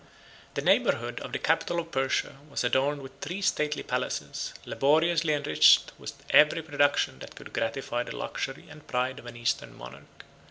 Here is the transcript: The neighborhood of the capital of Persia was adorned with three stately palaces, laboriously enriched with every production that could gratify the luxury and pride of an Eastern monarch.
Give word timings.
The 0.55 0.63
neighborhood 0.63 1.19
of 1.19 1.31
the 1.31 1.37
capital 1.37 1.79
of 1.79 1.91
Persia 1.91 2.37
was 2.49 2.63
adorned 2.63 3.03
with 3.03 3.11
three 3.21 3.39
stately 3.43 3.83
palaces, 3.83 4.51
laboriously 4.65 5.31
enriched 5.35 5.91
with 5.99 6.25
every 6.31 6.63
production 6.63 7.19
that 7.19 7.35
could 7.35 7.53
gratify 7.53 8.01
the 8.01 8.15
luxury 8.17 8.65
and 8.67 8.87
pride 8.87 9.19
of 9.19 9.27
an 9.27 9.37
Eastern 9.37 9.75
monarch. 9.75 10.25